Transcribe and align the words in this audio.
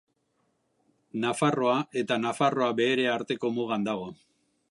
Nafarroa 1.25 1.75
eta 2.01 2.17
Nafarroa 2.23 2.71
Beherea 2.81 3.13
arteko 3.19 3.55
mugan 3.59 3.89
dago. 3.91 4.09